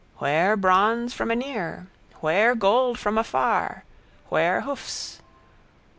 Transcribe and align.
Where 0.17 0.57
bronze 0.57 1.13
from 1.13 1.29
anear? 1.29 1.85
Where 2.21 2.55
gold 2.55 2.97
from 2.97 3.19
afar? 3.19 3.83
Where 4.29 4.61
hoofs? 4.61 5.21